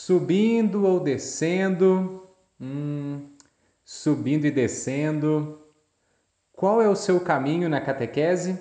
[0.00, 2.30] Subindo ou descendo?
[2.60, 3.30] Hum,
[3.84, 5.60] subindo e descendo.
[6.52, 8.56] Qual é o seu caminho na catequese?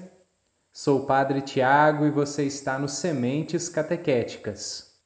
[0.74, 5.00] Sou o Padre Tiago e você está no Sementes Catequéticas.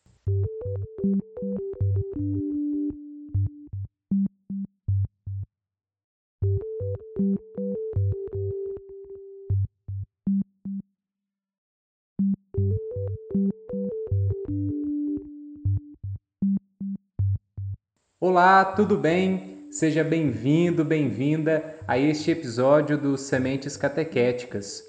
[18.24, 19.66] Olá, tudo bem?
[19.72, 24.84] Seja bem-vindo, bem-vinda a este episódio do Sementes Catequéticas.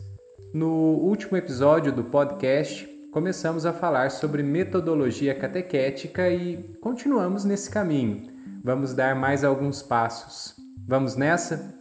[0.52, 8.30] No último episódio do podcast, começamos a falar sobre metodologia catequética e continuamos nesse caminho.
[8.62, 10.55] Vamos dar mais alguns passos.
[10.86, 11.74] Vamos nessa?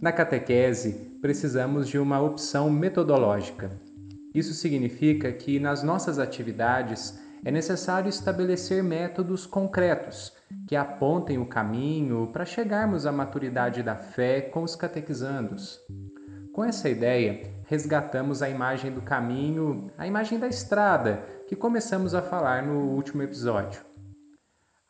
[0.00, 3.76] Na catequese, precisamos de uma opção metodológica.
[4.32, 10.32] Isso significa que nas nossas atividades é necessário estabelecer métodos concretos
[10.66, 15.80] que apontem o caminho para chegarmos à maturidade da fé com os catequizandos.
[16.52, 22.22] Com essa ideia, resgatamos a imagem do caminho, a imagem da estrada, que começamos a
[22.22, 23.80] falar no último episódio.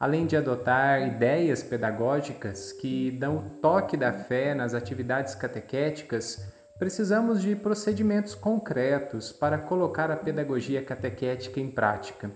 [0.01, 7.43] Além de adotar ideias pedagógicas que dão o toque da fé nas atividades catequéticas, precisamos
[7.43, 12.31] de procedimentos concretos para colocar a pedagogia catequética em prática.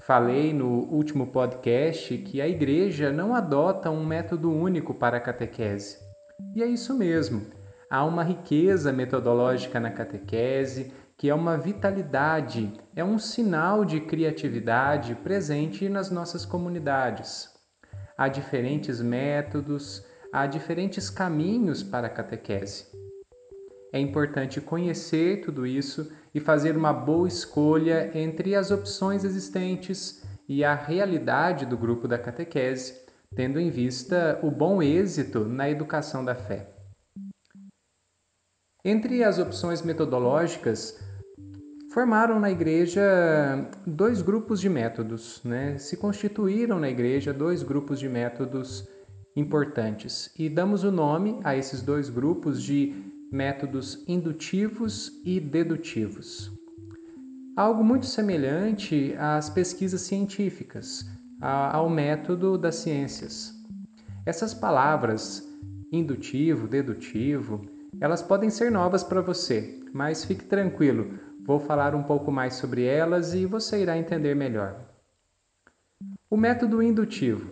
[0.00, 5.96] Falei no último podcast que a igreja não adota um método único para a catequese.
[6.54, 7.46] E é isso mesmo.
[7.88, 15.14] Há uma riqueza metodológica na catequese, que é uma vitalidade, é um sinal de criatividade
[15.14, 17.48] presente nas nossas comunidades.
[18.18, 23.01] Há diferentes métodos, há diferentes caminhos para a catequese
[23.92, 30.64] é importante conhecer tudo isso e fazer uma boa escolha entre as opções existentes e
[30.64, 33.02] a realidade do grupo da catequese,
[33.36, 36.68] tendo em vista o bom êxito na educação da fé.
[38.82, 40.98] Entre as opções metodológicas,
[41.92, 45.76] formaram na igreja dois grupos de métodos, né?
[45.76, 48.88] se constituíram na igreja dois grupos de métodos
[49.36, 56.52] importantes e damos o nome a esses dois grupos de métodos indutivos e dedutivos.
[57.56, 61.06] Algo muito semelhante às pesquisas científicas,
[61.40, 63.54] ao método das ciências.
[64.26, 65.48] Essas palavras,
[65.90, 67.64] indutivo, dedutivo,
[67.98, 72.84] elas podem ser novas para você, mas fique tranquilo, vou falar um pouco mais sobre
[72.84, 74.78] elas e você irá entender melhor.
[76.28, 77.50] O método indutivo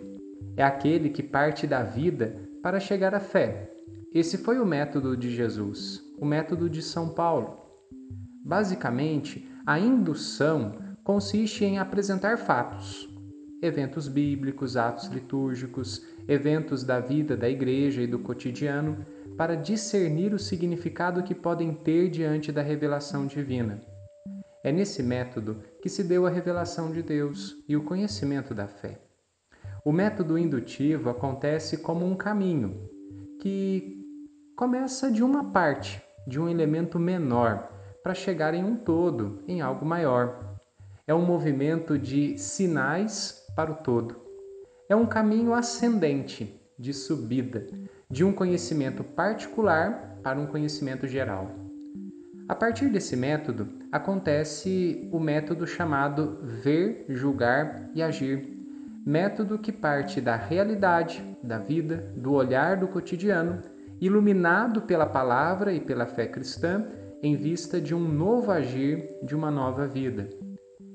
[0.56, 3.70] é aquele que parte da vida para chegar à fé,
[4.12, 7.58] esse foi o método de Jesus, o método de São Paulo.
[8.44, 13.08] Basicamente, a indução consiste em apresentar fatos,
[13.62, 19.06] eventos bíblicos, atos litúrgicos, eventos da vida da igreja e do cotidiano,
[19.36, 23.80] para discernir o significado que podem ter diante da revelação divina.
[24.64, 29.00] É nesse método que se deu a revelação de Deus e o conhecimento da fé.
[29.84, 32.90] O método indutivo acontece como um caminho
[33.40, 33.99] que
[34.60, 37.72] começa de uma parte, de um elemento menor,
[38.02, 40.58] para chegar em um todo, em algo maior.
[41.06, 44.20] É um movimento de sinais para o todo.
[44.86, 47.68] É um caminho ascendente, de subida,
[48.10, 51.50] de um conhecimento particular para um conhecimento geral.
[52.46, 58.58] A partir desse método, acontece o método chamado ver, julgar e agir.
[59.06, 63.62] Método que parte da realidade, da vida, do olhar do cotidiano
[64.00, 66.86] iluminado pela palavra e pela fé cristã,
[67.22, 70.28] em vista de um novo agir de uma nova vida.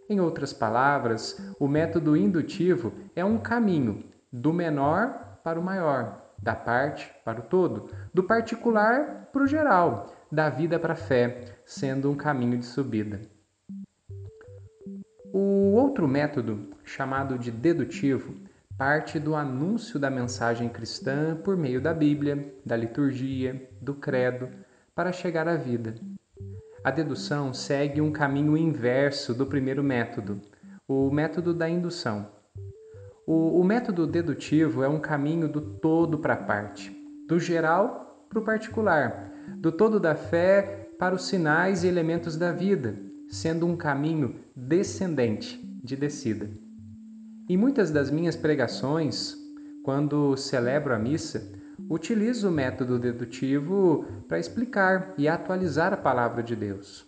[0.09, 6.55] Em outras palavras, o método indutivo é um caminho do menor para o maior, da
[6.55, 12.09] parte para o todo, do particular para o geral, da vida para a fé, sendo
[12.09, 13.21] um caminho de subida.
[15.33, 18.35] O outro método, chamado de dedutivo,
[18.77, 24.49] parte do anúncio da mensagem cristã por meio da Bíblia, da liturgia, do credo,
[24.93, 25.95] para chegar à vida.
[26.83, 30.41] A dedução segue um caminho inverso do primeiro método,
[30.87, 32.27] o método da indução.
[33.25, 36.91] O, o método dedutivo é um caminho do todo para a parte,
[37.27, 42.51] do geral para o particular, do todo da fé para os sinais e elementos da
[42.51, 42.97] vida,
[43.29, 46.64] sendo um caminho descendente, de descida.
[47.47, 49.37] Em muitas das minhas pregações,
[49.83, 51.47] quando celebro a missa,
[51.87, 57.05] utilizo o método dedutivo para explicar e atualizar a palavra de Deus.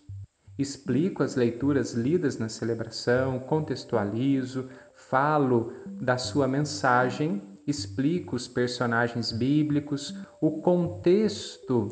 [0.56, 10.13] Explico as leituras lidas na celebração, contextualizo, falo da sua mensagem, explico os personagens bíblicos,
[10.40, 11.88] o contexto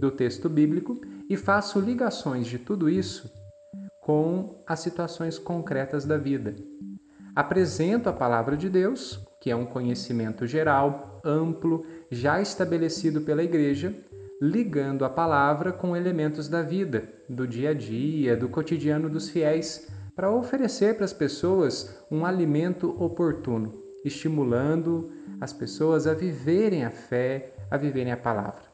[0.00, 1.00] do texto bíblico
[1.30, 3.30] e faço ligações de tudo isso
[4.00, 6.54] com as situações concretas da vida.
[7.36, 13.94] Apresento a palavra de Deus, que é um conhecimento geral, amplo, já estabelecido pela igreja,
[14.40, 19.86] ligando a palavra com elementos da vida, do dia a dia, do cotidiano dos fiéis,
[20.14, 27.54] para oferecer para as pessoas um alimento oportuno, estimulando as pessoas a viverem a fé,
[27.70, 28.64] a viverem a palavra.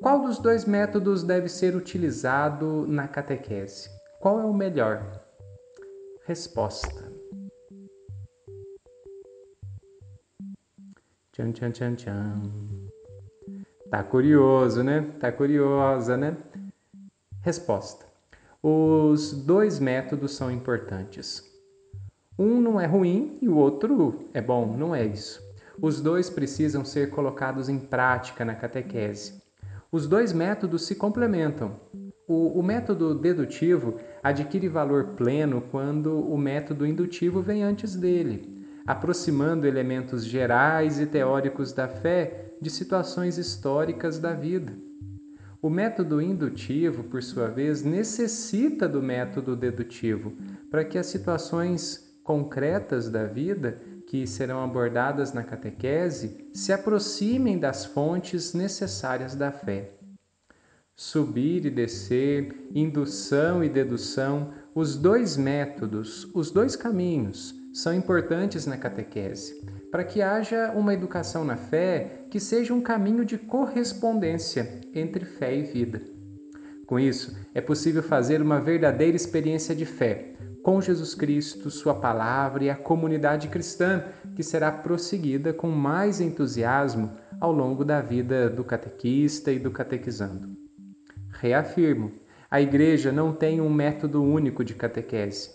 [0.00, 3.90] Qual dos dois métodos deve ser utilizado na catequese?
[4.20, 5.28] Qual é o melhor?
[6.30, 7.12] Resposta.
[11.32, 12.42] Tchan, tchan, tchan, tchan.
[13.90, 15.12] Tá curioso, né?
[15.18, 16.36] Tá curiosa, né?
[17.42, 18.06] Resposta.
[18.62, 21.42] Os dois métodos são importantes.
[22.38, 25.42] Um não é ruim e o outro é bom, não é isso.
[25.82, 29.42] Os dois precisam ser colocados em prática na catequese.
[29.90, 31.80] Os dois métodos se complementam.
[32.28, 39.66] O, o, método dedutivo adquire valor pleno quando o método indutivo vem antes dele, aproximando
[39.66, 44.72] elementos gerais e teóricos da fé de situações históricas da vida.
[45.62, 50.32] O método indutivo, por sua vez, necessita do método dedutivo
[50.70, 57.84] para que as situações concretas da vida que serão abordadas na catequese se aproximem das
[57.84, 59.99] fontes necessárias da fé.
[61.02, 68.76] Subir e descer, indução e dedução, os dois métodos, os dois caminhos, são importantes na
[68.76, 75.24] catequese, para que haja uma educação na fé que seja um caminho de correspondência entre
[75.24, 76.02] fé e vida.
[76.86, 82.64] Com isso, é possível fazer uma verdadeira experiência de fé, com Jesus Cristo, Sua palavra
[82.64, 84.04] e a comunidade cristã,
[84.36, 87.10] que será prosseguida com mais entusiasmo
[87.40, 90.59] ao longo da vida do catequista e do catequizando.
[91.40, 92.12] Reafirmo:
[92.50, 95.48] a Igreja não tem um método único de catequese.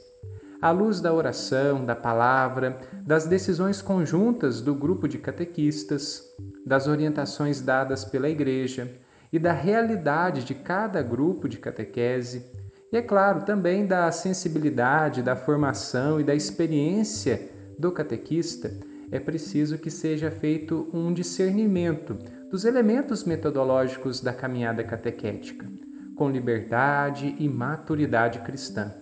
[0.60, 6.24] À luz da oração, da palavra, das decisões conjuntas do grupo de catequistas,
[6.66, 8.92] das orientações dadas pela Igreja
[9.32, 12.44] e da realidade de cada grupo de catequese,
[12.92, 17.48] e, é claro, também da sensibilidade, da formação e da experiência
[17.78, 18.72] do catequista,
[19.12, 22.18] é preciso que seja feito um discernimento
[22.56, 25.68] dos elementos metodológicos da caminhada catequética,
[26.16, 28.94] com liberdade e maturidade cristã,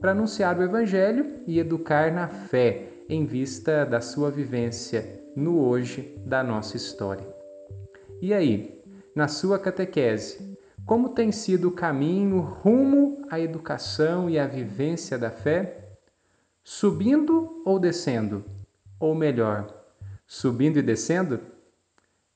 [0.00, 6.16] para anunciar o Evangelho e educar na fé em vista da sua vivência no hoje
[6.24, 7.26] da nossa história.
[8.22, 8.80] E aí,
[9.12, 10.56] na sua catequese,
[10.86, 15.96] como tem sido o caminho rumo à educação e à vivência da fé?
[16.62, 18.44] Subindo ou descendo?
[19.00, 19.66] Ou melhor,
[20.28, 21.40] subindo e descendo?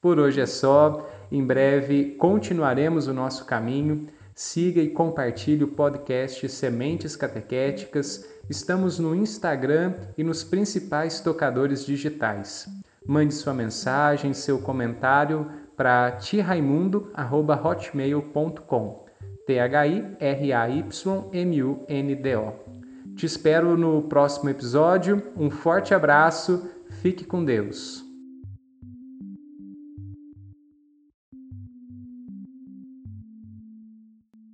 [0.04, 1.08] Por hoje é só.
[1.32, 4.06] Em breve continuaremos o nosso caminho.
[4.34, 8.28] Siga e compartilhe o podcast Sementes Catequéticas.
[8.50, 12.68] Estamos no Instagram e nos principais tocadores digitais.
[13.06, 19.06] Mande sua mensagem, seu comentário para tiraimundo@hotmail.com.
[19.46, 20.84] T H I R A Y
[21.32, 22.52] M U N D O.
[23.16, 25.32] Te espero no próximo episódio.
[25.34, 26.68] Um forte abraço.
[27.00, 28.03] Fique com Deus.